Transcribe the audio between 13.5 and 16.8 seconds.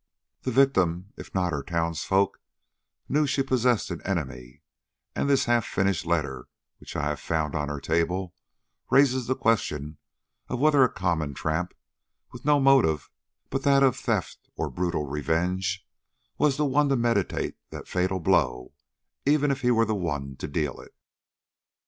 but that of theft or brutal revenge, was the